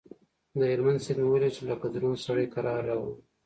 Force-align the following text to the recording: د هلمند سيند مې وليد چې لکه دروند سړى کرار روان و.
د 0.57 0.59
هلمند 0.71 1.03
سيند 1.05 1.19
مې 1.21 1.27
وليد 1.31 1.53
چې 1.55 1.61
لکه 1.69 1.85
دروند 1.95 2.23
سړى 2.25 2.45
کرار 2.53 2.81
روان 2.89 3.09
و. 3.15 3.15